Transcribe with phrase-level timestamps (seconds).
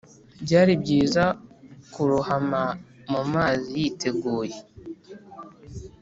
[0.43, 1.23] byari byiza
[1.93, 2.63] kurohama
[3.11, 4.57] mumazi yiteguye